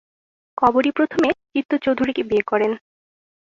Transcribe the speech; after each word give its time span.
কবরী 0.57 0.91
প্রথমে 0.97 1.29
চিত্ত 1.51 1.71
চৌধুরীকে 1.83 2.21
বিয়ে 2.23 2.43
করেন। 2.47 2.71